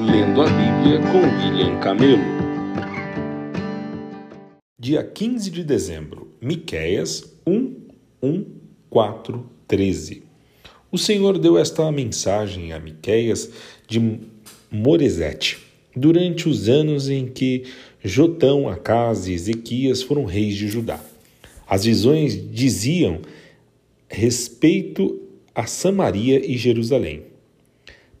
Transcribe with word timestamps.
Lendo 0.00 0.42
a 0.42 0.44
Bíblia 0.44 1.00
com 1.10 1.18
William 1.18 1.80
Camelo. 1.80 2.22
Dia 4.78 5.02
15 5.02 5.50
de 5.50 5.64
dezembro, 5.64 6.28
Miqueias 6.40 7.36
1, 7.44 7.74
1, 8.22 8.46
4, 8.88 9.50
13. 9.66 10.22
O 10.92 10.96
Senhor 10.96 11.36
deu 11.36 11.58
esta 11.58 11.90
mensagem 11.90 12.72
a 12.72 12.78
Miqueias 12.78 13.50
de 13.88 14.20
Moresete, 14.70 15.58
durante 15.96 16.48
os 16.48 16.68
anos 16.68 17.10
em 17.10 17.26
que 17.26 17.64
Jotão, 18.00 18.68
Acas 18.68 19.26
e 19.26 19.32
Ezequias 19.32 20.00
foram 20.00 20.24
reis 20.24 20.54
de 20.54 20.68
Judá. 20.68 21.00
As 21.66 21.84
visões 21.84 22.40
diziam 22.52 23.18
respeito 24.08 25.20
a 25.52 25.66
Samaria 25.66 26.40
e 26.48 26.56
Jerusalém. 26.56 27.27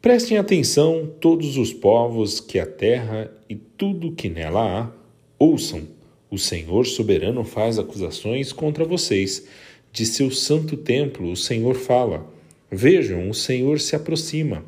Prestem 0.00 0.38
atenção 0.38 1.10
todos 1.20 1.56
os 1.56 1.72
povos 1.72 2.38
que 2.38 2.60
a 2.60 2.64
terra 2.64 3.28
e 3.48 3.56
tudo 3.56 4.12
que 4.12 4.28
nela 4.28 4.62
há, 4.82 4.90
ouçam. 5.36 5.88
O 6.30 6.38
Senhor 6.38 6.86
soberano 6.86 7.42
faz 7.42 7.80
acusações 7.80 8.52
contra 8.52 8.84
vocês. 8.84 9.48
De 9.92 10.06
seu 10.06 10.30
santo 10.30 10.76
templo 10.76 11.32
o 11.32 11.36
Senhor 11.36 11.74
fala. 11.74 12.32
Vejam, 12.70 13.28
o 13.28 13.34
Senhor 13.34 13.80
se 13.80 13.96
aproxima. 13.96 14.64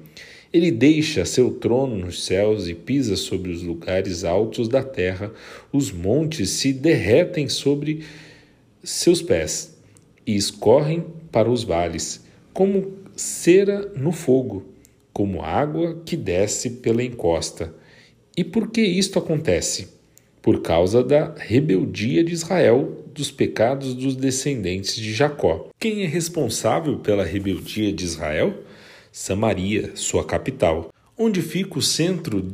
Ele 0.52 0.73
deixa 0.73 1.24
seu 1.24 1.52
trono 1.52 1.95
nos 1.95 2.24
céus 2.24 2.66
e 2.66 2.74
pisa 2.74 3.15
sobre 3.15 3.52
os 3.52 3.62
lugares 3.62 4.24
altos 4.24 4.66
da 4.66 4.83
terra. 4.83 5.33
Os 5.73 5.93
montes 5.93 6.51
se 6.51 6.73
derretem 6.73 7.49
sobre 7.49 8.02
seus 8.83 9.23
pés 9.23 9.79
e 10.27 10.35
escorrem 10.35 11.05
para 11.30 11.49
os 11.49 11.62
vales, 11.62 12.24
como 12.52 12.95
cera 13.15 13.93
no 13.95 14.10
fogo, 14.10 14.70
como 15.12 15.42
água 15.42 16.00
que 16.05 16.16
desce 16.16 16.70
pela 16.70 17.02
encosta. 17.02 17.74
E 18.37 18.45
por 18.45 18.70
que 18.70 18.80
isto 18.80 19.18
acontece? 19.18 19.88
Por 20.40 20.62
causa 20.62 21.02
da 21.02 21.35
rebeldia 21.37 22.24
de 22.24 22.32
Israel, 22.32 23.04
dos 23.12 23.30
pecados 23.30 23.95
dos 23.95 24.16
descendentes 24.16 24.96
de 24.96 25.12
Jacó. 25.12 25.68
Quem 25.79 26.02
é 26.02 26.07
responsável 26.07 26.98
pela 26.98 27.24
rebeldia 27.24 27.93
de 27.93 28.04
Israel? 28.04 28.54
Samaria, 29.12 29.93
sua 29.95 30.24
capital. 30.24 30.93
Onde 31.18 31.42
fica 31.42 31.79
o 31.79 31.82
centro 31.82 32.48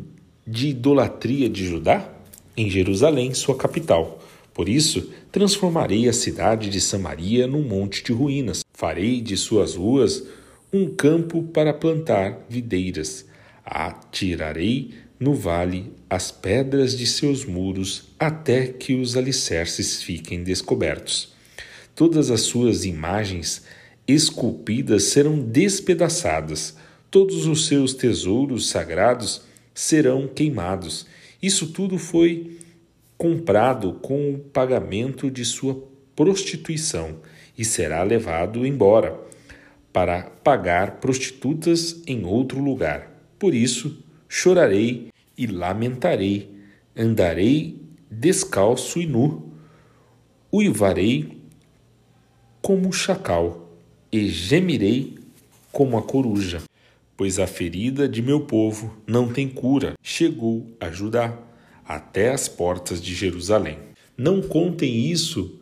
de 0.47 0.69
idolatria 0.69 1.49
de 1.49 1.67
Judá? 1.67 2.13
Em 2.57 2.69
Jerusalém, 2.71 3.35
sua 3.35 3.57
capital. 3.57 4.19
Por 4.53 4.69
isso, 4.69 5.13
transformarei 5.31 6.09
a 6.09 6.13
cidade 6.15 6.71
de 6.71 6.81
Samaria 6.81 7.47
num 7.47 7.63
monte 7.63 8.03
de 8.03 8.13
ruínas. 8.13 8.65
Farei 8.73 9.21
de 9.21 9.37
suas 9.37 9.75
ruas 9.75 10.27
um 10.73 10.87
campo 10.89 11.43
para 11.43 11.73
plantar 11.73 12.45
videiras. 12.49 13.27
Atirarei 13.65 14.95
no 15.19 15.35
vale 15.35 15.93
as 16.09 16.31
pedras 16.31 16.97
de 16.97 17.07
seus 17.07 17.45
muros 17.45 18.09
até 18.19 18.67
que 18.67 18.95
os 18.95 19.17
alicerces 19.17 20.03
fiquem 20.03 20.43
descobertos. 20.43 21.35
Todas 21.95 22.31
as 22.31 22.43
suas 22.43 22.85
imagens 22.85 23.65
esculpidas 24.07 25.05
serão 25.05 25.39
despedaçadas, 25.39 26.77
todos 27.11 27.47
os 27.47 27.67
seus 27.67 27.95
tesouros 27.95 28.69
sagrados 28.69 29.43
serão 29.75 30.29
queimados. 30.29 31.07
Isso 31.43 31.69
tudo 31.69 31.99
foi 31.99 32.59
comprado 33.17 33.95
com 33.95 34.35
o 34.35 34.39
pagamento 34.39 35.31
de 35.31 35.45
sua 35.45 35.83
prostituição 36.15 37.17
e 37.57 37.65
será 37.65 38.03
levado 38.03 38.67
embora 38.67 39.19
para 39.97 40.25
pagar 40.25 41.01
prostitutas 41.01 42.03
em 42.07 42.27
outro 42.27 42.61
lugar. 42.61 43.11
Por 43.39 43.55
isso, 43.55 44.05
chorarei 44.29 45.09
e 45.39 45.47
lamentarei, 45.47 46.51
andarei 46.95 47.81
descalço 48.11 49.01
e 49.01 49.07
nu, 49.07 49.55
uivarei 50.53 51.41
como 52.61 52.91
o 52.91 52.93
chacal 52.93 53.71
e 54.13 54.29
gemirei 54.29 55.17
como 55.73 55.97
a 55.97 56.03
coruja, 56.03 56.61
pois 57.17 57.39
a 57.39 57.47
ferida 57.47 58.07
de 58.07 58.21
meu 58.21 58.41
povo 58.41 58.99
não 59.07 59.33
tem 59.33 59.49
cura, 59.49 59.95
chegou 60.03 60.67
a 60.79 60.91
Judá 60.91 61.39
até 61.87 62.35
as 62.35 62.49
portas 62.49 63.01
de 63.01 63.15
Jerusalém. 63.15 63.79
Não 64.15 64.43
contem 64.43 65.11
isso 65.11 65.59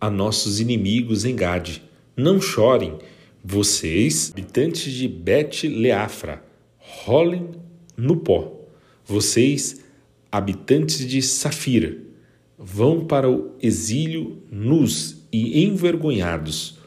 a 0.00 0.08
nossos 0.08 0.58
inimigos 0.58 1.26
em 1.26 1.36
Gade. 1.36 1.82
Não 2.16 2.40
chorem, 2.40 2.98
vocês, 3.44 4.30
habitantes 4.32 4.92
de 4.92 5.08
Bet-Leafra, 5.08 6.44
rolem 6.78 7.50
no 7.96 8.16
pó. 8.16 8.54
Vocês, 9.04 9.84
habitantes 10.30 11.06
de 11.06 11.22
Safira, 11.22 11.96
vão 12.58 13.04
para 13.04 13.30
o 13.30 13.52
exílio 13.62 14.42
nus 14.50 15.16
e 15.32 15.64
envergonhados. 15.64 16.78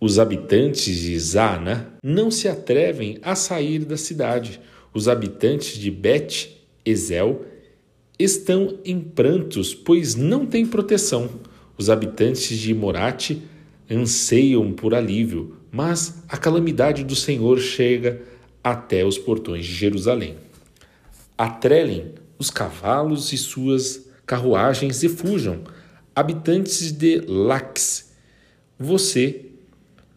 Os 0.00 0.18
habitantes 0.18 0.96
de 0.96 1.18
Zana 1.18 1.92
não 2.02 2.30
se 2.30 2.46
atrevem 2.48 3.18
a 3.20 3.34
sair 3.34 3.84
da 3.84 3.96
cidade. 3.96 4.60
Os 4.94 5.08
habitantes 5.08 5.76
de 5.76 5.90
Bet-Ezel 5.90 7.44
estão 8.18 8.78
em 8.84 9.00
prantos, 9.00 9.74
pois 9.74 10.14
não 10.14 10.46
têm 10.46 10.64
proteção. 10.64 11.28
Os 11.76 11.90
habitantes 11.90 12.56
de 12.56 12.72
Morate 12.72 13.42
anseiam 13.90 14.72
por 14.72 14.94
alívio, 14.94 15.57
mas 15.70 16.22
a 16.28 16.36
calamidade 16.36 17.04
do 17.04 17.14
Senhor 17.14 17.58
chega 17.58 18.22
até 18.62 19.04
os 19.04 19.18
portões 19.18 19.64
de 19.64 19.72
Jerusalém. 19.72 20.36
Atrelem 21.36 22.14
os 22.38 22.50
cavalos 22.50 23.32
e 23.32 23.38
suas 23.38 24.08
carruagens 24.26 25.02
e 25.02 25.08
fujam, 25.08 25.62
habitantes 26.14 26.92
de 26.92 27.20
Lax. 27.26 28.12
Você 28.78 29.46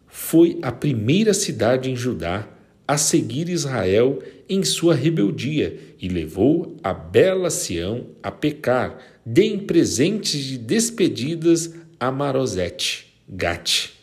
foi 0.07 0.59
a 0.61 0.71
primeira 0.71 1.33
cidade 1.33 1.89
em 1.89 1.95
Judá 1.95 2.47
a 2.87 2.97
seguir 2.97 3.47
Israel 3.47 4.21
em 4.49 4.63
sua 4.63 4.93
rebeldia 4.93 5.79
e 5.99 6.09
levou 6.09 6.75
a 6.83 6.93
bela 6.93 7.49
Sião 7.49 8.07
a 8.21 8.29
pecar. 8.29 8.97
Deem 9.25 9.59
presentes 9.59 10.43
de 10.43 10.57
despedidas 10.57 11.73
a 11.99 12.11
Marosete, 12.11 13.15
Gate. 13.29 14.00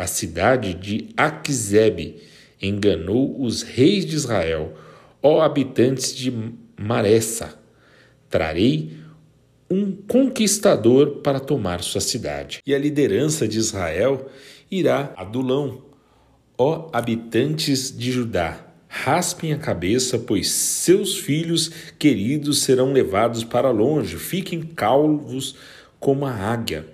A 0.00 0.06
cidade 0.06 0.74
de 0.74 1.08
Aquizebe 1.16 2.22
enganou 2.60 3.40
os 3.40 3.62
reis 3.62 4.04
de 4.04 4.16
Israel, 4.16 4.74
ó 5.22 5.42
habitantes 5.42 6.14
de 6.14 6.32
Maressa. 6.78 7.58
Trarei 8.28 8.96
um 9.70 9.92
conquistador 9.92 11.20
para 11.22 11.38
tomar 11.38 11.82
sua 11.82 12.00
cidade. 12.00 12.60
E 12.66 12.74
a 12.74 12.78
liderança 12.78 13.46
de 13.46 13.58
Israel 13.58 14.28
irá 14.70 15.12
a 15.16 15.24
Dulão, 15.24 15.82
ó 16.56 16.88
habitantes 16.92 17.96
de 17.96 18.10
Judá 18.10 18.70
Raspem 18.92 19.52
a 19.52 19.56
cabeça, 19.56 20.18
pois 20.18 20.50
seus 20.50 21.16
filhos 21.16 21.70
queridos 21.96 22.62
serão 22.62 22.92
levados 22.92 23.44
para 23.44 23.70
longe. 23.70 24.16
Fiquem 24.16 24.62
calvos 24.62 25.54
como 26.00 26.26
a 26.26 26.32
águia, 26.32 26.84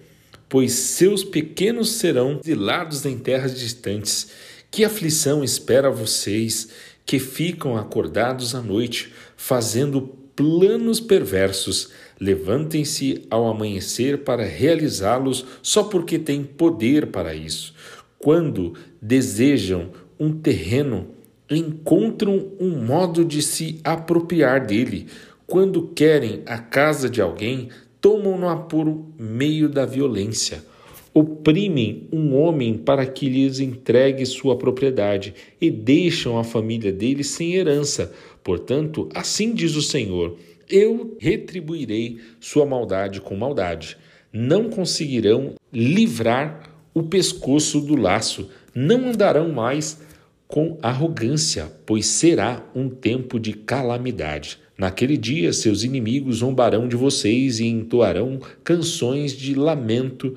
pois 0.49 0.73
seus 0.73 1.25
pequenos 1.25 1.93
serão 1.93 2.41
exilados 2.43 3.05
em 3.05 3.19
terras 3.19 3.59
distantes. 3.59 4.29
Que 4.71 4.85
aflição 4.85 5.43
espera 5.43 5.91
vocês 5.91 6.69
que 7.05 7.19
ficam 7.19 7.77
acordados 7.77 8.55
à 8.55 8.61
noite, 8.61 9.13
fazendo 9.37 10.03
planos 10.35 11.01
perversos. 11.01 11.91
Levantem-se 12.21 13.27
ao 13.31 13.49
amanhecer 13.49 14.19
para 14.25 14.45
realizá-los 14.45 15.45
só 15.63 15.85
porque 15.85 16.19
têm 16.19 16.43
poder 16.43 17.07
para 17.09 17.35
isso. 17.35 17.75
Quando 18.19 18.75
desejam 19.01 19.91
um 20.19 20.33
terreno, 20.33 21.09
encontram 21.49 22.53
um 22.59 22.71
modo 22.85 23.25
de 23.25 23.41
se 23.41 23.81
apropriar 23.85 24.67
dele. 24.67 25.07
Quando 25.47 25.89
querem 25.89 26.43
a 26.45 26.59
casa 26.59 27.09
de 27.09 27.21
alguém, 27.23 27.69
tomam-no 28.07 28.57
por 28.69 29.05
meio 29.19 29.69
da 29.69 29.85
violência. 29.85 30.63
Oprimem 31.13 32.07
um 32.13 32.37
homem 32.37 32.79
para 32.79 33.05
que 33.05 33.29
lhes 33.29 33.59
entregue 33.59 34.25
sua 34.25 34.57
propriedade 34.57 35.35
e 35.61 35.69
deixam 35.69 36.39
a 36.39 36.45
família 36.45 36.93
dele 36.93 37.25
sem 37.25 37.57
herança. 37.57 38.13
Portanto, 38.45 39.09
assim 39.13 39.53
diz 39.53 39.75
o 39.75 39.83
Senhor: 39.83 40.39
Eu 40.71 41.17
retribuirei 41.19 42.21
sua 42.39 42.65
maldade 42.65 43.21
com 43.21 43.35
maldade. 43.35 43.97
Não 44.33 44.71
conseguirão 44.71 45.55
livrar 45.73 46.79
o 46.95 47.03
pescoço 47.03 47.81
do 47.81 47.97
laço, 47.97 48.49
não 48.73 49.09
andarão 49.09 49.49
mais 49.49 50.01
com 50.47 50.79
arrogância, 50.81 51.73
pois 51.85 52.07
será 52.07 52.65
um 52.73 52.89
tempo 52.89 53.41
de 53.41 53.53
calamidade. 53.53 54.61
Naquele 54.79 55.17
dia, 55.17 55.53
seus 55.53 55.83
inimigos 55.83 56.39
zombarão 56.39 56.87
de 56.87 56.97
vocês 56.97 57.61
e 57.61 57.67
entoarão 57.67 58.41
canções 58.63 59.33
de 59.33 59.55
lamento 59.55 60.35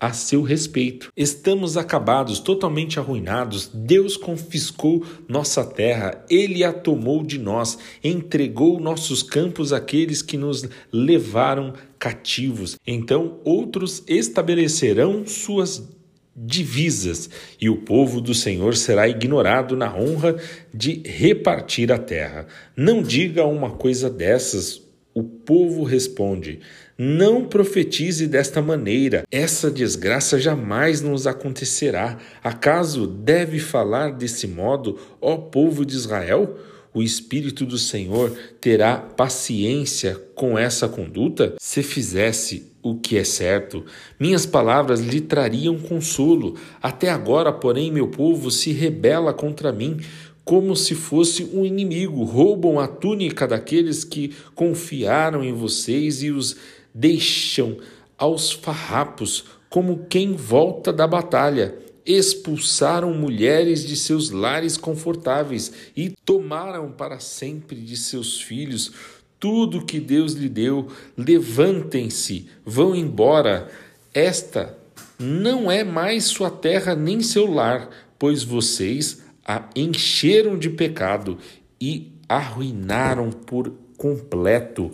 a 0.00 0.12
seu 0.14 0.42
respeito. 0.42 1.12
Estamos 1.14 1.76
acabados, 1.76 2.38
totalmente 2.38 2.98
arruinados. 2.98 3.70
Deus 3.72 4.16
confiscou 4.16 5.04
nossa 5.28 5.62
terra, 5.62 6.24
ele 6.30 6.64
a 6.64 6.72
tomou 6.72 7.22
de 7.22 7.38
nós, 7.38 7.78
entregou 8.02 8.80
nossos 8.80 9.22
campos 9.22 9.72
àqueles 9.72 10.22
que 10.22 10.38
nos 10.38 10.66
levaram 10.90 11.74
cativos. 11.98 12.78
Então 12.86 13.38
outros 13.44 14.02
estabelecerão 14.08 15.26
suas 15.26 15.99
divisas, 16.42 17.28
e 17.60 17.68
o 17.68 17.76
povo 17.76 18.20
do 18.20 18.34
Senhor 18.34 18.74
será 18.74 19.06
ignorado 19.06 19.76
na 19.76 19.94
honra 19.94 20.36
de 20.72 21.02
repartir 21.04 21.92
a 21.92 21.98
terra. 21.98 22.46
Não 22.74 23.02
diga 23.02 23.44
uma 23.44 23.70
coisa 23.70 24.08
dessas. 24.08 24.80
O 25.12 25.22
povo 25.22 25.82
responde: 25.82 26.60
Não 26.96 27.44
profetize 27.44 28.26
desta 28.26 28.62
maneira, 28.62 29.24
essa 29.30 29.70
desgraça 29.70 30.38
jamais 30.38 31.02
nos 31.02 31.26
acontecerá. 31.26 32.18
Acaso 32.42 33.06
deve 33.06 33.58
falar 33.58 34.12
desse 34.12 34.46
modo, 34.46 34.98
ó 35.20 35.36
povo 35.36 35.84
de 35.84 35.94
Israel? 35.94 36.56
o 36.92 37.02
Espírito 37.02 37.64
do 37.64 37.78
Senhor 37.78 38.36
terá 38.60 38.96
paciência 38.96 40.20
com 40.34 40.58
essa 40.58 40.88
conduta? 40.88 41.54
Se 41.58 41.82
fizesse 41.82 42.69
o 42.82 42.94
que 42.96 43.18
é 43.18 43.24
certo, 43.24 43.84
minhas 44.18 44.46
palavras 44.46 45.00
lhe 45.00 45.20
trariam 45.20 45.78
consolo. 45.78 46.56
Até 46.82 47.10
agora, 47.10 47.52
porém, 47.52 47.90
meu 47.90 48.08
povo 48.08 48.50
se 48.50 48.72
rebela 48.72 49.32
contra 49.32 49.72
mim 49.72 49.98
como 50.44 50.74
se 50.74 50.94
fosse 50.94 51.44
um 51.44 51.64
inimigo. 51.64 52.24
Roubam 52.24 52.80
a 52.80 52.88
túnica 52.88 53.46
daqueles 53.46 54.02
que 54.02 54.34
confiaram 54.54 55.44
em 55.44 55.52
vocês 55.52 56.22
e 56.22 56.30
os 56.30 56.56
deixam 56.94 57.76
aos 58.18 58.50
farrapos, 58.50 59.44
como 59.68 60.06
quem 60.08 60.32
volta 60.32 60.92
da 60.92 61.06
batalha 61.06 61.74
expulsaram 62.04 63.14
mulheres 63.14 63.86
de 63.86 63.96
seus 63.96 64.30
lares 64.30 64.76
confortáveis 64.76 65.72
e 65.96 66.10
tomaram 66.24 66.90
para 66.90 67.20
sempre 67.20 67.76
de 67.76 67.96
seus 67.96 68.40
filhos 68.40 69.19
tudo 69.40 69.84
que 69.84 69.98
Deus 69.98 70.34
lhe 70.34 70.48
deu. 70.48 70.88
Levantem-se, 71.16 72.46
vão 72.64 72.94
embora. 72.94 73.68
Esta 74.12 74.78
não 75.18 75.70
é 75.70 75.82
mais 75.82 76.24
sua 76.24 76.50
terra 76.50 76.94
nem 76.94 77.22
seu 77.22 77.50
lar, 77.50 77.88
pois 78.18 78.44
vocês 78.44 79.22
a 79.44 79.68
encheram 79.74 80.58
de 80.58 80.68
pecado 80.70 81.38
e 81.80 82.12
arruinaram 82.28 83.30
por 83.30 83.72
completo. 83.96 84.90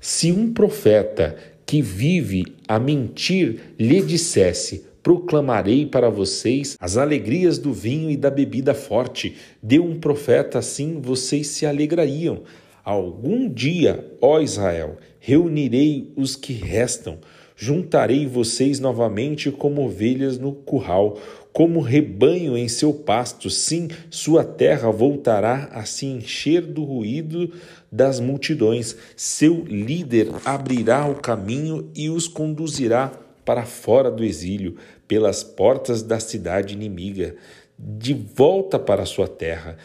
Se 0.00 0.32
um 0.32 0.52
profeta 0.52 1.36
que 1.64 1.80
vive 1.80 2.44
a 2.66 2.78
mentir 2.78 3.74
lhe 3.78 4.02
dissesse: 4.02 4.84
proclamarei 5.02 5.86
para 5.86 6.10
vocês 6.10 6.76
as 6.80 6.96
alegrias 6.96 7.58
do 7.58 7.72
vinho 7.72 8.10
e 8.10 8.16
da 8.16 8.30
bebida 8.30 8.74
forte. 8.74 9.36
Deu 9.62 9.84
um 9.84 9.98
profeta 9.98 10.58
assim, 10.58 11.00
vocês 11.00 11.48
se 11.48 11.66
alegrariam. 11.66 12.42
Algum 12.84 13.48
dia, 13.48 14.12
ó 14.20 14.40
Israel, 14.40 14.96
reunirei 15.20 16.12
os 16.16 16.34
que 16.34 16.52
restam, 16.52 17.18
juntarei 17.54 18.26
vocês 18.26 18.80
novamente 18.80 19.52
como 19.52 19.84
ovelhas 19.84 20.36
no 20.36 20.52
curral, 20.52 21.16
como 21.52 21.80
rebanho 21.80 22.56
em 22.56 22.66
seu 22.66 22.92
pasto. 22.92 23.48
Sim, 23.50 23.88
sua 24.10 24.42
terra 24.42 24.90
voltará 24.90 25.68
a 25.72 25.84
se 25.84 26.06
encher 26.06 26.62
do 26.62 26.82
ruído 26.82 27.52
das 27.90 28.18
multidões. 28.18 28.96
Seu 29.14 29.62
líder 29.64 30.28
abrirá 30.44 31.08
o 31.08 31.14
caminho 31.14 31.88
e 31.94 32.10
os 32.10 32.26
conduzirá 32.26 33.12
para 33.44 33.64
fora 33.64 34.10
do 34.10 34.24
exílio, 34.24 34.76
pelas 35.06 35.44
portas 35.44 36.02
da 36.02 36.18
cidade 36.18 36.74
inimiga, 36.74 37.36
de 37.78 38.14
volta 38.14 38.78
para 38.78 39.04
sua 39.04 39.28
terra. 39.28 39.76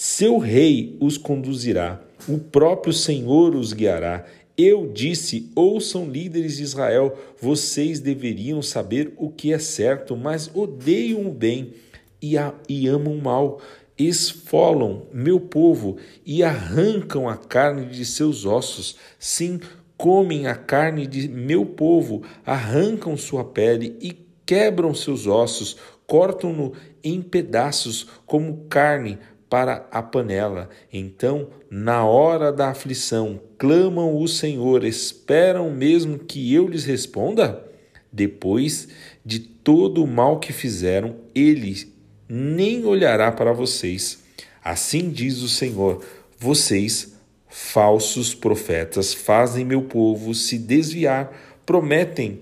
Seu 0.00 0.38
rei 0.38 0.96
os 1.00 1.18
conduzirá, 1.18 2.00
o 2.28 2.38
próprio 2.38 2.92
Senhor 2.92 3.56
os 3.56 3.72
guiará. 3.72 4.24
Eu 4.56 4.92
disse: 4.94 5.50
ouçam 5.56 6.08
líderes 6.08 6.58
de 6.58 6.62
Israel, 6.62 7.18
vocês 7.40 7.98
deveriam 7.98 8.62
saber 8.62 9.12
o 9.16 9.28
que 9.28 9.52
é 9.52 9.58
certo, 9.58 10.16
mas 10.16 10.48
odeiam 10.54 11.26
o 11.26 11.32
bem 11.32 11.74
e, 12.22 12.38
a, 12.38 12.54
e 12.68 12.86
amam 12.86 13.12
o 13.12 13.20
mal. 13.20 13.60
Esfolam 13.98 15.02
meu 15.12 15.40
povo 15.40 15.96
e 16.24 16.44
arrancam 16.44 17.28
a 17.28 17.36
carne 17.36 17.86
de 17.86 18.04
seus 18.04 18.44
ossos. 18.46 18.94
Sim, 19.18 19.58
comem 19.96 20.46
a 20.46 20.54
carne 20.54 21.08
de 21.08 21.26
meu 21.26 21.66
povo, 21.66 22.22
arrancam 22.46 23.16
sua 23.16 23.42
pele 23.42 23.96
e 24.00 24.16
quebram 24.46 24.94
seus 24.94 25.26
ossos, 25.26 25.76
cortam-no 26.06 26.72
em 27.02 27.20
pedaços 27.20 28.06
como 28.24 28.66
carne 28.68 29.18
para 29.48 29.86
a 29.90 30.02
panela. 30.02 30.68
Então, 30.92 31.48
na 31.70 32.04
hora 32.04 32.52
da 32.52 32.70
aflição, 32.70 33.40
clamam 33.56 34.16
o 34.16 34.28
Senhor, 34.28 34.84
esperam 34.84 35.70
mesmo 35.70 36.18
que 36.18 36.52
eu 36.52 36.66
lhes 36.68 36.84
responda? 36.84 37.64
Depois 38.12 38.88
de 39.24 39.38
todo 39.38 40.02
o 40.02 40.06
mal 40.06 40.38
que 40.38 40.52
fizeram, 40.52 41.16
ele 41.34 41.92
nem 42.28 42.84
olhará 42.84 43.30
para 43.32 43.52
vocês. 43.52 44.22
Assim 44.62 45.10
diz 45.10 45.42
o 45.42 45.48
Senhor: 45.48 46.02
vocês 46.38 47.18
Falsos 47.48 48.34
profetas 48.34 49.14
fazem 49.14 49.64
meu 49.64 49.82
povo 49.82 50.34
se 50.34 50.58
desviar, 50.58 51.32
prometem 51.64 52.38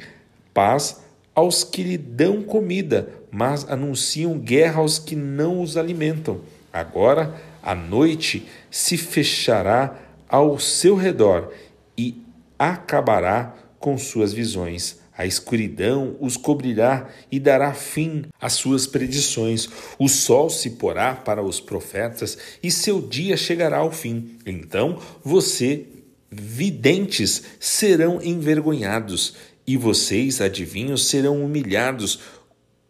paz 0.52 1.00
aos 1.32 1.62
que 1.62 1.82
lhe 1.82 1.96
dão 1.96 2.42
comida, 2.42 3.08
mas 3.30 3.68
anunciam 3.70 4.38
guerra 4.38 4.80
aos 4.80 4.98
que 4.98 5.14
não 5.14 5.62
os 5.62 5.76
alimentam. 5.76 6.40
Agora 6.76 7.34
a 7.62 7.74
noite 7.74 8.46
se 8.70 8.98
fechará 8.98 9.98
ao 10.28 10.58
seu 10.58 10.94
redor 10.94 11.50
e 11.96 12.22
acabará 12.58 13.54
com 13.78 13.96
suas 13.96 14.34
visões. 14.34 14.98
A 15.16 15.24
escuridão 15.24 16.14
os 16.20 16.36
cobrirá 16.36 17.08
e 17.32 17.40
dará 17.40 17.72
fim 17.72 18.26
às 18.38 18.52
suas 18.52 18.86
predições. 18.86 19.70
O 19.98 20.06
sol 20.06 20.50
se 20.50 20.72
porá 20.72 21.14
para 21.14 21.42
os 21.42 21.58
profetas 21.58 22.36
e 22.62 22.70
seu 22.70 23.00
dia 23.00 23.38
chegará 23.38 23.78
ao 23.78 23.90
fim. 23.90 24.36
Então 24.44 24.98
você, 25.24 25.86
videntes, 26.30 27.42
serão 27.58 28.20
envergonhados 28.22 29.34
e 29.66 29.76
vocês, 29.76 30.40
adivinhos, 30.42 31.08
serão 31.08 31.42
humilhados 31.42 32.20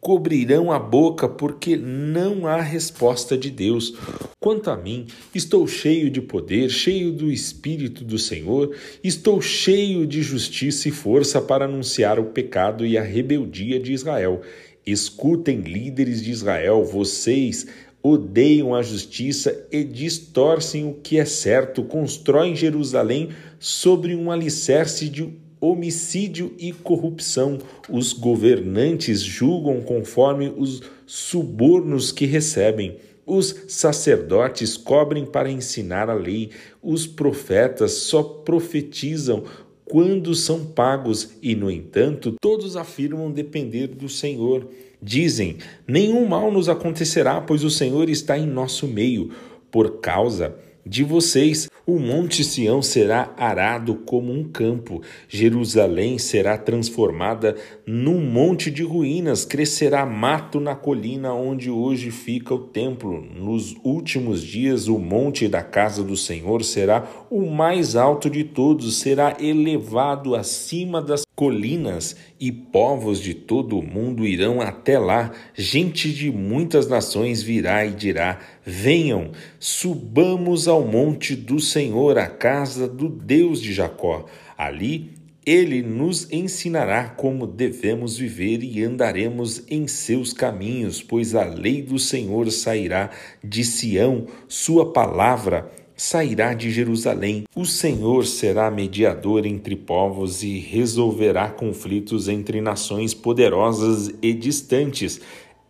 cobrirão 0.07 0.71
a 0.71 0.79
boca 0.79 1.29
porque 1.29 1.77
não 1.77 2.47
há 2.47 2.61
resposta 2.61 3.37
de 3.37 3.51
Deus. 3.51 3.93
Quanto 4.39 4.71
a 4.71 4.77
mim, 4.77 5.09
estou 5.35 5.67
cheio 5.67 6.09
de 6.09 6.21
poder, 6.21 6.71
cheio 6.71 7.11
do 7.11 7.29
Espírito 7.29 8.05
do 8.05 8.17
Senhor, 8.17 8.73
estou 9.03 9.43
cheio 9.43 10.07
de 10.07 10.23
justiça 10.23 10.89
e 10.89 10.93
força 10.93 11.41
para 11.41 11.65
anunciar 11.65 12.21
o 12.21 12.27
pecado 12.27 12.87
e 12.87 12.97
a 12.97 13.03
rebeldia 13.03 13.81
de 13.81 13.93
Israel. 13.93 14.43
Escutem, 14.87 15.63
líderes 15.63 16.23
de 16.23 16.31
Israel, 16.31 16.85
vocês 16.85 17.67
odeiam 18.01 18.77
a 18.77 18.83
justiça 18.83 19.67
e 19.73 19.83
distorcem 19.83 20.89
o 20.89 20.95
que 20.95 21.19
é 21.19 21.25
certo, 21.25 21.83
constroem 21.83 22.55
Jerusalém 22.55 23.31
sobre 23.59 24.15
um 24.15 24.31
alicerce 24.31 25.09
de 25.09 25.25
homicídio 25.61 26.55
e 26.59 26.73
corrupção. 26.73 27.59
Os 27.89 28.13
governantes 28.13 29.21
julgam 29.21 29.81
conforme 29.81 30.53
os 30.57 30.83
subornos 31.07 32.13
que 32.13 32.27
recebem. 32.27 32.97
Os 33.25 33.65
sacerdotes 33.67 34.77
cobrem 34.77 35.25
para 35.25 35.51
ensinar 35.51 36.09
a 36.09 36.15
lei. 36.15 36.51
Os 36.83 37.07
profetas 37.07 37.93
só 37.93 38.23
profetizam 38.23 39.45
quando 39.85 40.35
são 40.35 40.65
pagos 40.65 41.31
e, 41.41 41.55
no 41.55 41.71
entanto, 41.71 42.37
todos 42.41 42.77
afirmam 42.77 43.31
depender 43.31 43.89
do 43.89 44.09
Senhor. 44.09 44.69
Dizem: 45.03 45.59
Nenhum 45.87 46.27
mal 46.27 46.51
nos 46.51 46.69
acontecerá, 46.69 47.41
pois 47.41 47.65
o 47.65 47.71
Senhor 47.71 48.09
está 48.09 48.39
em 48.39 48.47
nosso 48.47 48.87
meio. 48.87 49.31
Por 49.71 50.01
causa 50.01 50.57
de 50.87 51.03
vocês. 51.03 51.69
O 51.85 51.99
Monte 51.99 52.45
Sião 52.45 52.81
será 52.81 53.33
arado 53.37 53.95
como 53.95 54.33
um 54.33 54.45
campo, 54.45 55.03
Jerusalém 55.29 56.19
será 56.19 56.57
transformada 56.57 57.57
num 57.87 58.21
monte 58.21 58.71
de 58.71 58.83
ruínas, 58.83 59.45
crescerá 59.45 60.05
mato 60.07 60.59
na 60.59 60.75
colina 60.75 61.33
onde 61.33 61.71
hoje 61.71 62.11
fica 62.11 62.55
o 62.55 62.59
templo. 62.59 63.21
Nos 63.21 63.75
últimos 63.85 64.43
dias, 64.43 64.89
o 64.89 64.99
monte 64.99 65.49
da 65.49 65.63
casa 65.63 66.03
do 66.03 66.17
Senhor 66.17 66.65
será 66.65 67.07
o 67.31 67.49
mais 67.51 67.97
alto 67.97 68.29
de 68.29 68.45
todos, 68.45 68.99
será 68.99 69.37
elevado 69.41 70.35
acima 70.35 71.01
das 71.03 71.26
colinas 71.37 72.17
e 72.41 72.51
povos 72.51 73.21
de 73.21 73.35
todo 73.35 73.79
o 73.79 73.83
mundo 73.83 74.27
irão 74.27 74.63
até 74.63 74.99
lá. 74.99 75.31
Gente 75.55 76.11
de 76.11 76.33
muitas 76.33 76.89
nações 76.89 77.43
virá 77.43 77.85
e 77.85 77.93
dirá: 77.93 78.41
Venham, 78.65 79.31
subamos 79.61 80.67
ao 80.67 80.83
monte 80.83 81.37
do 81.37 81.61
Senhor, 81.61 82.17
a 82.19 82.27
casa 82.27 82.89
do 82.89 83.09
Deus 83.09 83.61
de 83.61 83.75
Jacó. 83.75 84.25
Ali 84.57 85.11
Ele 85.45 85.83
nos 85.83 86.33
ensinará 86.33 87.11
como 87.11 87.47
devemos 87.47 88.17
viver 88.17 88.65
e 88.65 88.83
andaremos 88.83 89.63
em 89.69 89.87
seus 89.87 90.33
caminhos, 90.33 91.03
pois 91.03 91.35
a 91.35 91.45
lei 91.45 91.83
do 91.83 91.99
Senhor 91.99 92.51
sairá 92.51 93.11
de 93.45 93.63
Sião, 93.63 94.27
sua 94.49 94.91
palavra 94.93 95.71
sairá 95.97 96.53
de 96.53 96.71
Jerusalém. 96.71 97.45
O 97.57 97.65
Senhor 97.65 98.27
será 98.27 98.71
mediador 98.71 99.47
entre 99.47 99.75
povos 99.75 100.43
e 100.43 100.59
resolverá 100.59 101.49
conflitos 101.49 102.29
entre 102.29 102.61
nações 102.61 103.15
poderosas 103.15 104.13
e 104.21 104.35
distantes. 104.35 105.21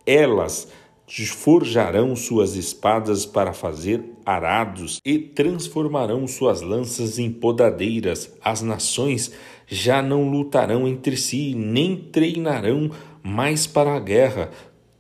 Elas 0.05 0.69
forjarão 1.33 2.17
suas 2.17 2.57
espadas 2.57 3.25
para 3.25 3.53
fazer 3.53 4.03
arados 4.25 5.01
e 5.05 5.19
transformarão 5.19 6.27
suas 6.27 6.61
lanças 6.61 7.19
em 7.19 7.31
podadeiras. 7.31 8.33
As 8.43 8.61
nações 8.61 9.31
já 9.69 10.03
não 10.03 10.29
lutarão 10.29 10.87
entre 10.87 11.17
si, 11.17 11.55
nem 11.55 11.97
treinarão 11.97 12.91
mais 13.23 13.67
para 13.67 13.95
a 13.95 14.01
guerra. 14.01 14.51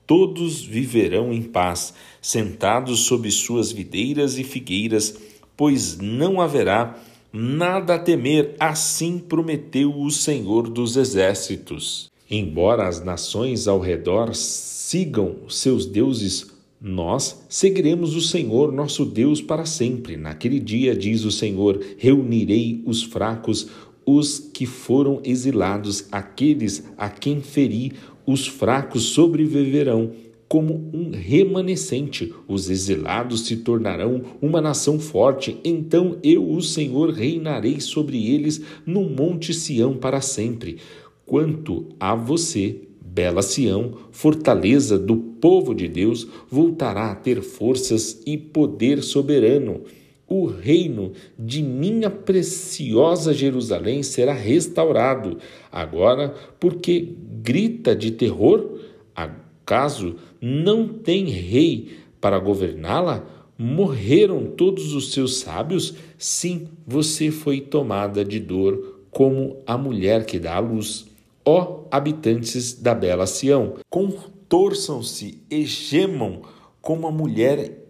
Todos 0.06 0.62
viverão 0.62 1.32
em 1.32 1.42
paz, 1.42 1.92
sentados 2.26 3.02
sob 3.04 3.30
suas 3.30 3.70
videiras 3.70 4.36
e 4.36 4.42
figueiras, 4.42 5.14
pois 5.56 5.96
não 5.96 6.40
haverá 6.40 6.98
nada 7.32 7.94
a 7.94 7.98
temer, 8.00 8.56
assim 8.58 9.16
prometeu 9.16 9.96
o 9.96 10.10
Senhor 10.10 10.68
dos 10.68 10.96
Exércitos. 10.96 12.10
Embora 12.28 12.88
as 12.88 13.00
nações 13.00 13.68
ao 13.68 13.78
redor 13.78 14.34
sigam 14.34 15.36
seus 15.48 15.86
deuses, 15.86 16.48
nós 16.80 17.44
seguiremos 17.48 18.16
o 18.16 18.20
Senhor 18.20 18.72
nosso 18.72 19.04
Deus 19.04 19.40
para 19.40 19.64
sempre. 19.64 20.16
Naquele 20.16 20.58
dia, 20.58 20.96
diz 20.96 21.24
o 21.24 21.30
Senhor, 21.30 21.80
reunirei 21.96 22.82
os 22.84 23.04
fracos, 23.04 23.68
os 24.04 24.40
que 24.40 24.66
foram 24.66 25.20
exilados, 25.22 26.06
aqueles 26.10 26.82
a 26.98 27.08
quem 27.08 27.40
feri, 27.40 27.92
os 28.26 28.48
fracos 28.48 29.04
sobreviverão 29.04 30.10
como 30.48 30.90
um 30.92 31.10
remanescente. 31.10 32.32
Os 32.46 32.70
exilados 32.70 33.46
se 33.46 33.56
tornarão 33.56 34.22
uma 34.40 34.60
nação 34.60 34.98
forte. 34.98 35.58
Então 35.64 36.18
eu, 36.22 36.48
o 36.48 36.62
Senhor, 36.62 37.10
reinarei 37.10 37.80
sobre 37.80 38.30
eles 38.32 38.60
no 38.84 39.02
monte 39.02 39.52
Sião 39.52 39.94
para 39.94 40.20
sempre. 40.20 40.78
Quanto 41.24 41.88
a 41.98 42.14
você, 42.14 42.82
Bela 43.00 43.42
Sião, 43.42 43.94
fortaleza 44.10 44.98
do 44.98 45.16
povo 45.16 45.74
de 45.74 45.88
Deus, 45.88 46.28
voltará 46.50 47.10
a 47.10 47.14
ter 47.14 47.42
forças 47.42 48.22
e 48.26 48.36
poder 48.36 49.02
soberano. 49.02 49.80
O 50.28 50.46
reino 50.46 51.12
de 51.38 51.62
minha 51.62 52.10
preciosa 52.10 53.32
Jerusalém 53.32 54.02
será 54.02 54.32
restaurado. 54.32 55.38
Agora, 55.70 56.34
porque 56.60 57.14
grita 57.42 57.94
de 57.94 58.10
terror, 58.10 58.80
acaso 59.14 60.16
não 60.46 60.88
tem 60.88 61.24
rei 61.24 61.98
para 62.20 62.38
governá-la? 62.38 63.26
Morreram 63.58 64.46
todos 64.46 64.92
os 64.92 65.12
seus 65.12 65.38
sábios? 65.38 65.94
Sim, 66.18 66.68
você 66.86 67.30
foi 67.30 67.60
tomada 67.60 68.24
de 68.24 68.38
dor 68.38 69.02
como 69.10 69.62
a 69.66 69.78
mulher 69.78 70.24
que 70.26 70.38
dá 70.38 70.56
a 70.56 70.60
luz 70.60 71.06
ó 71.46 71.84
habitantes 71.92 72.74
da 72.74 72.92
bela 72.92 73.24
Sião, 73.24 73.74
contorçam-se 73.88 75.40
e 75.48 75.64
gemam 75.64 76.42
como 76.82 77.06
a 77.06 77.12
mulher 77.12 77.86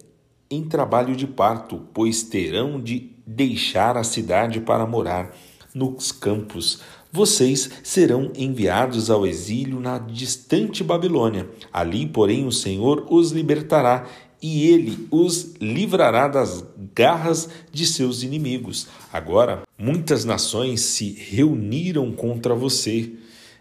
em 0.49 0.63
trabalho 0.63 1.15
de 1.15 1.25
parto, 1.25 1.81
pois 1.93 2.23
terão 2.23 2.79
de 2.79 3.11
deixar 3.25 3.97
a 3.97 4.03
cidade 4.03 4.61
para 4.61 4.85
morar 4.85 5.35
nos 5.77 6.11
campos. 6.11 6.79
Vocês 7.11 7.69
serão 7.83 8.31
enviados 8.35 9.09
ao 9.09 9.25
exílio 9.25 9.79
na 9.79 9.97
distante 9.99 10.83
Babilônia. 10.83 11.47
Ali, 11.71 12.05
porém, 12.07 12.45
o 12.45 12.51
Senhor 12.51 13.05
os 13.09 13.31
libertará 13.31 14.07
e 14.41 14.67
ele 14.67 15.07
os 15.09 15.53
livrará 15.61 16.27
das 16.27 16.63
garras 16.93 17.49
de 17.71 17.85
seus 17.85 18.23
inimigos. 18.23 18.87
Agora, 19.11 19.63
muitas 19.77 20.25
nações 20.25 20.81
se 20.81 21.11
reuniram 21.11 22.11
contra 22.11 22.53
você 22.53 23.13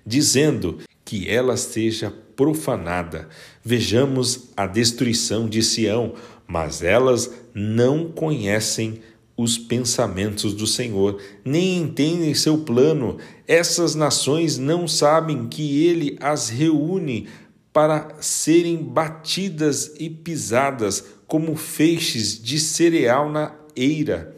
dizendo 0.05 0.79
que 1.05 1.29
ela 1.29 1.57
seja 1.57 2.13
profanada. 2.35 3.29
Vejamos 3.65 4.51
a 4.57 4.67
destruição 4.67 5.49
de 5.49 5.63
Sião, 5.63 6.15
mas 6.47 6.83
elas 6.83 7.33
não 7.55 8.11
conhecem 8.11 9.01
os 9.37 9.59
pensamentos 9.59 10.55
do 10.55 10.67
Senhor, 10.67 11.21
nem 11.45 11.79
entendem 11.79 12.35
seu 12.35 12.59
plano. 12.59 13.19
Essas 13.47 13.95
nações 13.95 14.57
não 14.57 14.89
sabem 14.89 15.47
que 15.47 15.85
ele 15.85 16.17
as 16.21 16.49
reúne 16.49 17.29
para 17.73 18.17
serem 18.21 18.77
batidas 18.79 19.93
e 20.01 20.09
pisadas 20.09 21.05
como 21.27 21.55
feixes 21.55 22.43
de 22.43 22.59
cereal 22.59 23.31
na 23.31 23.55
eira. 23.75 24.35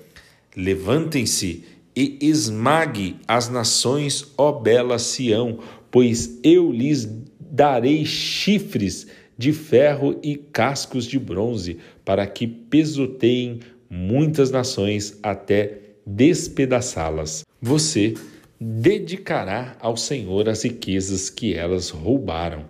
Levantem-se 0.57 1.65
e 1.95 2.19
esmague 2.21 3.17
as 3.29 3.49
nações, 3.49 4.33
ó 4.37 4.51
bela 4.51 4.99
Sião, 4.99 5.61
pois 5.91 6.39
eu 6.43 6.73
lhes 6.73 7.09
darei 7.41 8.05
chifres 8.05 9.07
de 9.37 9.53
ferro 9.53 10.19
e 10.21 10.37
cascos 10.37 11.07
de 11.07 11.19
bronze, 11.19 11.79
para 12.05 12.27
que 12.27 12.47
pesoteiem 12.47 13.61
muitas 13.91 14.51
nações 14.51 15.19
até 15.23 15.79
despedaçá-las. 16.07 17.45
Você 17.61 18.15
dedicará 18.61 19.77
ao 19.81 19.97
Senhor 19.97 20.49
as 20.49 20.65
riquezas 20.65 21.31
que 21.31 21.55
elas 21.55 21.91
roubaram, 21.91 22.65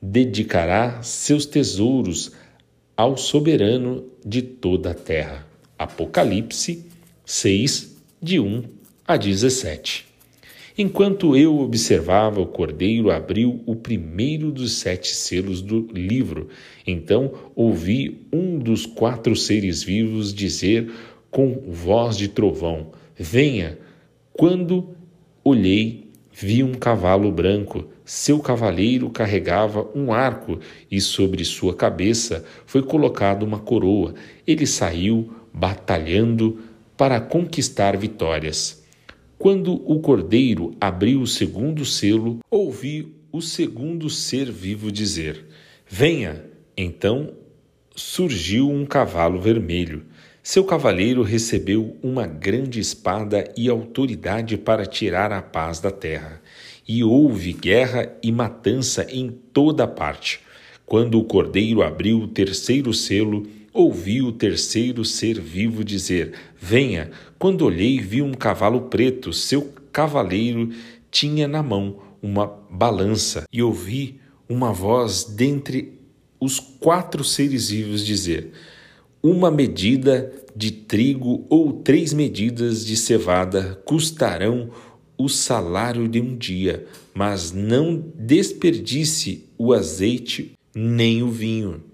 dedicará 0.00 1.02
seus 1.02 1.46
tesouros 1.46 2.32
ao 2.96 3.16
soberano 3.16 4.04
de 4.24 4.42
toda 4.42 4.90
a 4.90 4.94
terra. 4.94 5.46
Apocalipse 5.78 6.84
6, 7.24 7.96
de 8.20 8.38
1 8.38 8.64
a 9.06 9.16
17. 9.16 10.09
Enquanto 10.78 11.36
eu 11.36 11.58
observava, 11.58 12.40
o 12.40 12.46
cordeiro 12.46 13.10
abriu 13.10 13.60
o 13.66 13.74
primeiro 13.74 14.52
dos 14.52 14.72
sete 14.74 15.14
selos 15.14 15.60
do 15.60 15.88
livro. 15.92 16.48
Então 16.86 17.32
ouvi 17.54 18.26
um 18.32 18.58
dos 18.58 18.86
quatro 18.86 19.34
seres 19.34 19.82
vivos 19.82 20.32
dizer 20.32 20.90
com 21.30 21.62
voz 21.68 22.16
de 22.16 22.28
trovão: 22.28 22.92
Venha! 23.16 23.78
Quando 24.32 24.94
olhei, 25.44 26.08
vi 26.32 26.62
um 26.62 26.74
cavalo 26.74 27.30
branco. 27.30 27.84
Seu 28.04 28.40
cavaleiro 28.40 29.10
carregava 29.10 29.88
um 29.94 30.12
arco 30.12 30.58
e 30.90 31.00
sobre 31.00 31.44
sua 31.44 31.74
cabeça 31.74 32.44
foi 32.66 32.82
colocada 32.82 33.44
uma 33.44 33.58
coroa. 33.58 34.14
Ele 34.46 34.66
saiu 34.66 35.32
batalhando 35.52 36.58
para 36.96 37.20
conquistar 37.20 37.96
vitórias. 37.96 38.79
Quando 39.40 39.72
o 39.90 40.00
cordeiro 40.00 40.76
abriu 40.78 41.22
o 41.22 41.26
segundo 41.26 41.82
selo, 41.82 42.40
ouvi 42.50 43.16
o 43.32 43.40
segundo 43.40 44.10
ser 44.10 44.52
vivo 44.52 44.92
dizer: 44.92 45.46
Venha! 45.88 46.44
Então 46.76 47.32
surgiu 47.96 48.68
um 48.68 48.84
cavalo 48.84 49.40
vermelho. 49.40 50.04
Seu 50.42 50.62
cavaleiro 50.62 51.22
recebeu 51.22 51.96
uma 52.02 52.26
grande 52.26 52.80
espada 52.80 53.50
e 53.56 53.70
autoridade 53.70 54.58
para 54.58 54.84
tirar 54.84 55.32
a 55.32 55.40
paz 55.40 55.80
da 55.80 55.90
terra. 55.90 56.42
E 56.86 57.02
houve 57.02 57.54
guerra 57.54 58.14
e 58.22 58.30
matança 58.30 59.06
em 59.08 59.30
toda 59.30 59.88
parte. 59.88 60.40
Quando 60.84 61.18
o 61.18 61.24
cordeiro 61.24 61.80
abriu 61.80 62.18
o 62.18 62.28
terceiro 62.28 62.92
selo, 62.92 63.46
ouvi 63.72 64.22
o 64.22 64.32
terceiro 64.32 65.04
ser 65.04 65.40
vivo 65.40 65.84
dizer: 65.84 66.32
Venha. 66.60 67.10
Quando 67.38 67.64
olhei, 67.64 67.98
vi 67.98 68.20
um 68.22 68.32
cavalo 68.32 68.82
preto. 68.82 69.32
Seu 69.32 69.72
cavaleiro 69.92 70.70
tinha 71.10 71.48
na 71.48 71.62
mão 71.62 71.98
uma 72.22 72.46
balança 72.70 73.46
e 73.52 73.62
ouvi 73.62 74.20
uma 74.48 74.72
voz 74.72 75.24
dentre 75.24 75.98
os 76.40 76.58
quatro 76.58 77.24
seres 77.24 77.70
vivos 77.70 78.04
dizer: 78.04 78.52
Uma 79.22 79.50
medida 79.50 80.32
de 80.54 80.70
trigo 80.70 81.46
ou 81.48 81.72
três 81.72 82.12
medidas 82.12 82.84
de 82.84 82.96
cevada 82.96 83.80
custarão 83.84 84.70
o 85.16 85.28
salário 85.28 86.08
de 86.08 86.20
um 86.20 86.36
dia, 86.36 86.86
mas 87.14 87.52
não 87.52 87.96
desperdice 88.16 89.44
o 89.58 89.72
azeite 89.72 90.52
nem 90.74 91.22
o 91.22 91.30
vinho. 91.30 91.89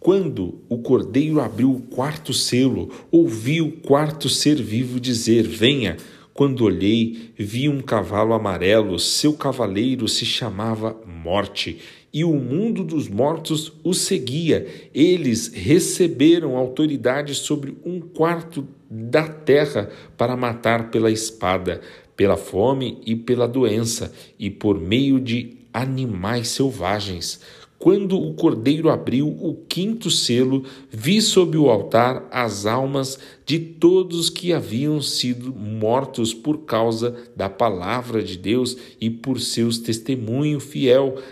Quando 0.00 0.62
o 0.68 0.78
cordeiro 0.78 1.40
abriu 1.40 1.72
o 1.72 1.80
quarto 1.80 2.32
selo, 2.32 2.90
ouvi 3.10 3.60
o 3.60 3.72
quarto 3.72 4.28
ser 4.28 4.56
vivo 4.56 5.00
dizer: 5.00 5.42
Venha. 5.46 5.96
Quando 6.32 6.62
olhei, 6.62 7.32
vi 7.36 7.68
um 7.68 7.80
cavalo 7.80 8.32
amarelo, 8.32 8.96
seu 8.96 9.32
cavaleiro 9.32 10.06
se 10.06 10.24
chamava 10.24 10.96
Morte, 11.04 11.80
e 12.12 12.22
o 12.22 12.32
mundo 12.34 12.84
dos 12.84 13.08
mortos 13.08 13.72
o 13.82 13.92
seguia. 13.92 14.64
Eles 14.94 15.48
receberam 15.52 16.56
autoridade 16.56 17.34
sobre 17.34 17.76
um 17.84 18.00
quarto 18.00 18.64
da 18.88 19.26
terra 19.26 19.90
para 20.16 20.36
matar 20.36 20.92
pela 20.92 21.10
espada, 21.10 21.80
pela 22.14 22.36
fome 22.36 23.00
e 23.04 23.16
pela 23.16 23.48
doença, 23.48 24.12
e 24.38 24.48
por 24.48 24.80
meio 24.80 25.18
de 25.18 25.58
animais 25.72 26.48
selvagens. 26.48 27.40
Quando 27.78 28.20
o 28.20 28.34
cordeiro 28.34 28.90
abriu 28.90 29.28
o 29.28 29.54
quinto 29.68 30.10
selo, 30.10 30.64
vi 30.90 31.22
sob 31.22 31.56
o 31.56 31.70
altar 31.70 32.26
as 32.28 32.66
almas 32.66 33.18
de 33.46 33.60
todos 33.60 34.28
que 34.28 34.52
haviam 34.52 35.00
sido 35.00 35.54
mortos 35.54 36.34
por 36.34 36.58
causa 36.64 37.14
da 37.36 37.48
palavra 37.48 38.20
de 38.20 38.36
Deus 38.36 38.76
e 39.00 39.08
por 39.08 39.40
seus 39.40 39.78
testemunho 39.78 40.58
fiel. 40.58 41.22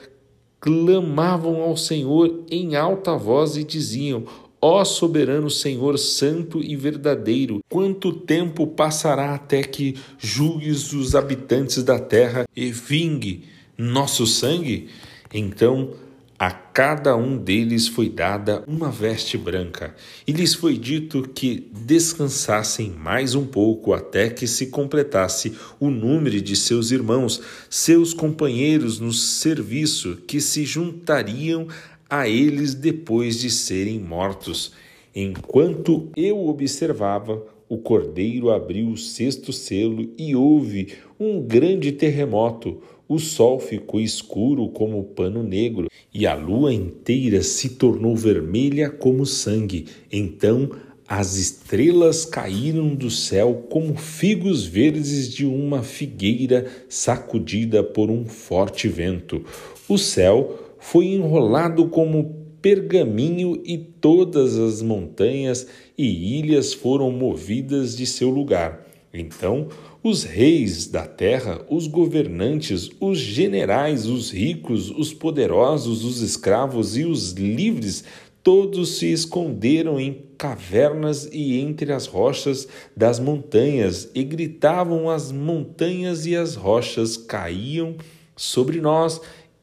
Clamavam 0.61 1.63
ao 1.63 1.77
Senhor 1.77 2.45
em 2.49 2.77
alta 2.77 3.17
voz 3.17 3.57
e 3.57 3.65
diziam: 3.65 4.25
Ó 4.61 4.85
soberano 4.85 5.51
Senhor 5.51 5.99
santo 5.99 6.63
e 6.63 6.77
verdadeiro, 6.77 7.59
quanto 7.69 8.13
tempo 8.13 8.69
passará 8.69 9.35
até 9.35 9.65
que 9.65 9.97
julgues 10.17 10.93
os 10.93 11.17
habitantes 11.17 11.83
da 11.83 11.99
terra 11.99 12.45
e 12.55 12.71
vingue 12.71 13.45
nosso 13.77 14.29
sangue? 14.29 14.89
Então 15.35 15.91
a 16.39 16.51
cada 16.51 17.17
um 17.17 17.37
deles 17.37 17.89
foi 17.89 18.09
dada 18.09 18.63
uma 18.67 18.91
veste 18.91 19.39
branca, 19.39 19.95
e 20.27 20.33
lhes 20.33 20.55
foi 20.55 20.77
dito 20.77 21.23
que 21.23 21.71
descansassem 21.73 22.91
mais 22.91 23.35
um 23.35 23.47
pouco 23.47 23.95
até 23.95 24.29
que 24.29 24.47
se 24.47 24.67
completasse 24.67 25.57
o 25.81 25.89
número 25.89 26.41
de 26.41 26.55
seus 26.55 26.91
irmãos, 26.91 27.41
seus 27.71 28.13
companheiros 28.13 29.01
no 29.01 29.13
serviço, 29.13 30.19
que 30.27 30.41
se 30.41 30.65
juntariam 30.65 31.69
a 32.09 32.29
eles 32.29 32.75
depois 32.75 33.41
de 33.41 33.51
serem 33.51 33.99
mortos. 33.99 34.73
Enquanto 35.15 36.11
eu 36.15 36.47
observava, 36.47 37.43
o 37.69 37.79
cordeiro 37.79 38.51
abriu 38.51 38.91
o 38.91 38.97
sexto 38.97 39.53
selo 39.53 40.13
e 40.17 40.37
houve 40.37 40.95
um 41.19 41.41
grande 41.41 41.91
terremoto. 41.91 42.81
O 43.09 43.21
sol 43.21 43.61
ficou 43.61 44.01
escuro 44.01 44.69
como 44.69 45.03
pano 45.05 45.43
negro 45.43 45.89
e 46.13 46.27
a 46.27 46.35
lua 46.35 46.75
inteira 46.75 47.41
se 47.41 47.71
tornou 47.71 48.17
vermelha 48.17 48.91
como 48.91 49.25
sangue. 49.25 49.87
Então 50.11 50.71
as 51.09 51.37
estrelas 51.37 52.25
caíram 52.25 52.93
do 52.93 53.09
céu 53.09 53.67
como 53.71 53.97
figos 53.97 54.65
verdes 54.65 55.33
de 55.33 55.47
uma 55.47 55.85
figueira 55.85 56.67
sacudida 56.89 57.83
por 57.83 58.11
um 58.11 58.25
forte 58.25 58.89
vento. 58.89 59.45
O 59.89 59.97
céu 59.97 60.75
foi 60.81 61.07
enrolado 61.07 61.89
como 61.89 62.35
pergaminho 62.61 63.63
e 63.65 63.79
todas 63.79 64.59
as 64.59 64.83
montanhas 64.83 65.69
e 65.97 66.41
ilhas 66.41 66.75
foram 66.75 67.13
movidas 67.13 67.97
de 67.97 68.05
seu 68.05 68.29
lugar. 68.29 68.86
Então 69.19 69.69
os 70.03 70.23
reis 70.25 70.87
da 70.87 71.07
terra, 71.07 71.61
os 71.69 71.87
governantes, 71.87 72.91
os 73.01 73.19
generais, 73.19 74.07
os 74.07 74.31
ricos, 74.31 74.91
os 74.91 75.13
poderosos, 75.13 76.05
os 76.05 76.21
escravos 76.21 76.97
e 76.97 77.05
os 77.05 77.33
livres, 77.33 78.05
todos 78.43 78.99
se 78.99 79.11
esconderam 79.11 79.99
em 79.99 80.23
cavernas 80.39 81.29
e 81.33 81.59
entre 81.59 81.93
as 81.93 82.07
rochas 82.07 82.69
das 82.97 83.19
montanhas 83.19 84.09
e 84.15 84.23
gritavam 84.23 85.11
as 85.11 85.33
montanhas 85.33 86.27
e 86.27 86.37
as 86.37 86.55
rochas 86.55 87.17
caíam 87.17 87.97
sobre 88.37 88.81
nós 88.81 89.21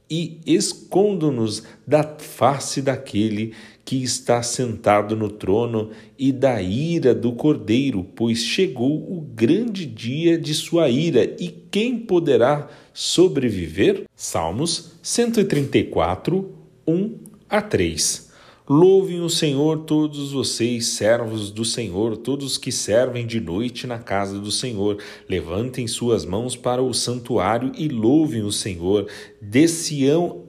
e 0.09 0.41
escondo-nos 0.45 1.63
da 1.87 2.03
face 2.03 2.81
daquele 2.81 3.53
que 3.85 4.01
está 4.01 4.41
sentado 4.41 5.15
no 5.15 5.29
trono 5.29 5.89
e 6.17 6.31
da 6.31 6.61
ira 6.61 7.13
do 7.13 7.33
cordeiro, 7.33 8.05
pois 8.15 8.39
chegou 8.39 8.95
o 8.95 9.21
grande 9.21 9.85
dia 9.85 10.37
de 10.37 10.53
sua 10.53 10.89
ira, 10.89 11.35
e 11.39 11.49
quem 11.49 11.97
poderá 11.97 12.69
sobreviver? 12.93 14.05
Salmos 14.15 14.93
134, 15.01 16.49
1 16.87 17.15
a 17.49 17.61
3. 17.61 18.31
Louvem 18.69 19.19
o 19.19 19.29
Senhor 19.29 19.79
todos 19.79 20.31
vocês, 20.31 20.85
servos 20.87 21.51
do 21.51 21.65
Senhor, 21.65 22.15
todos 22.15 22.57
que 22.57 22.71
servem 22.71 23.27
de 23.27 23.41
noite 23.41 23.85
na 23.85 23.99
casa 23.99 24.39
do 24.39 24.49
Senhor. 24.49 24.99
Levantem 25.27 25.85
suas 25.85 26.23
mãos 26.23 26.55
para 26.55 26.81
o 26.81 26.93
santuário 26.93 27.73
e 27.77 27.89
louvem 27.89 28.41
o 28.41 28.53
Senhor. 28.53 29.05
De 29.41 29.67
Sião 29.67 30.42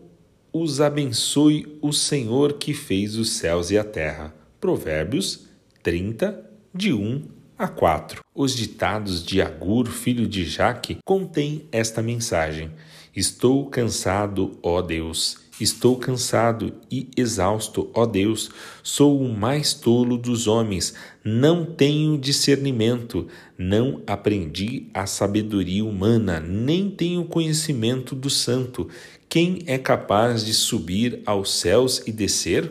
os 0.56 0.80
abençoe 0.80 1.76
o 1.82 1.92
Senhor 1.92 2.52
que 2.52 2.72
fez 2.72 3.16
os 3.16 3.30
céus 3.30 3.72
e 3.72 3.76
a 3.76 3.82
terra. 3.82 4.32
Provérbios 4.60 5.48
30, 5.82 6.48
de 6.72 6.92
1 6.92 7.24
a 7.58 7.66
4. 7.66 8.22
Os 8.32 8.54
ditados 8.54 9.24
de 9.24 9.42
Agur, 9.42 9.88
filho 9.88 10.28
de 10.28 10.44
Jaque, 10.44 10.98
contêm 11.04 11.66
esta 11.72 12.00
mensagem: 12.00 12.70
Estou 13.16 13.66
cansado, 13.66 14.56
ó 14.62 14.80
Deus. 14.80 15.42
Estou 15.60 15.96
cansado 15.96 16.72
e 16.90 17.08
exausto, 17.16 17.88
ó 17.94 18.06
Deus. 18.06 18.50
Sou 18.82 19.20
o 19.20 19.32
mais 19.32 19.72
tolo 19.72 20.18
dos 20.18 20.48
homens. 20.48 20.94
Não 21.24 21.64
tenho 21.64 22.18
discernimento. 22.18 23.28
Não 23.56 24.02
aprendi 24.04 24.88
a 24.92 25.06
sabedoria 25.06 25.84
humana, 25.84 26.40
nem 26.40 26.90
tenho 26.90 27.24
conhecimento 27.24 28.16
do 28.16 28.28
santo. 28.28 28.88
Quem 29.34 29.64
é 29.66 29.76
capaz 29.76 30.44
de 30.44 30.54
subir 30.54 31.20
aos 31.26 31.58
céus 31.58 32.00
e 32.06 32.12
descer? 32.12 32.70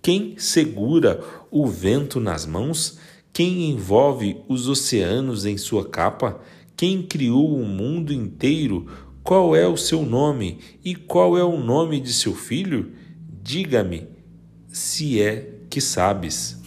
Quem 0.00 0.38
segura 0.38 1.22
o 1.50 1.66
vento 1.66 2.18
nas 2.18 2.46
mãos? 2.46 2.98
Quem 3.30 3.68
envolve 3.68 4.38
os 4.48 4.70
oceanos 4.70 5.44
em 5.44 5.58
sua 5.58 5.86
capa? 5.86 6.40
Quem 6.74 7.02
criou 7.02 7.54
o 7.54 7.66
mundo 7.66 8.10
inteiro? 8.10 8.86
Qual 9.22 9.54
é 9.54 9.68
o 9.68 9.76
seu 9.76 10.02
nome 10.02 10.60
e 10.82 10.94
qual 10.94 11.36
é 11.36 11.44
o 11.44 11.62
nome 11.62 12.00
de 12.00 12.14
seu 12.14 12.34
filho? 12.34 12.90
Diga-me, 13.42 14.08
se 14.68 15.20
é 15.20 15.58
que 15.68 15.78
sabes. 15.78 16.56